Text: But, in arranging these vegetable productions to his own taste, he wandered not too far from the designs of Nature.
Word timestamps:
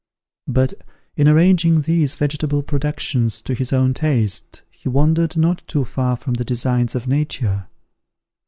But, 0.47 0.73
in 1.15 1.27
arranging 1.27 1.81
these 1.83 2.15
vegetable 2.15 2.63
productions 2.63 3.39
to 3.43 3.53
his 3.53 3.71
own 3.71 3.93
taste, 3.93 4.63
he 4.71 4.89
wandered 4.89 5.37
not 5.37 5.61
too 5.67 5.85
far 5.85 6.17
from 6.17 6.33
the 6.33 6.43
designs 6.43 6.95
of 6.95 7.05
Nature. 7.05 7.67